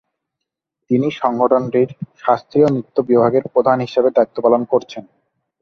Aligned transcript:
তিনি 0.89 1.07
সংগঠনটির 1.21 1.89
শাস্ত্রীয় 2.17 2.67
নৃত্য 2.69 2.97
বিভাগের 3.01 3.43
প্রধান 3.53 3.77
হিসেবে 3.79 4.09
দায়িত্ব 4.09 4.37
পালন 4.45 4.61
করছেন। 4.65 5.03